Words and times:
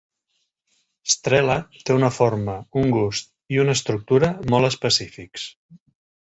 Strela 1.15 1.57
té 1.89 1.97
una 1.97 2.09
forma, 2.15 2.57
un 2.83 2.95
gust 2.97 3.31
i 3.57 3.63
una 3.67 3.77
estructura 3.81 4.33
molt 4.57 4.73
específics. 4.75 5.49